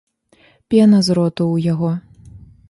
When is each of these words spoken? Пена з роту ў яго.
Пена 0.73 1.01
з 1.09 1.19
роту 1.19 1.43
ў 1.51 1.57
яго. 1.75 1.91